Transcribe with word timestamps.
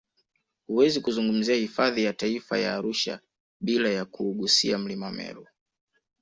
Huwezi 0.67 1.01
kuzungumzia 1.01 1.55
hifadhi 1.55 2.03
ya 2.03 2.13
taifa 2.13 2.57
ya 2.59 2.73
Arusha 2.73 3.19
bila 3.61 3.89
ya 3.89 4.05
kuugusia 4.05 4.77
mlima 4.77 5.11
Meru 5.11 5.47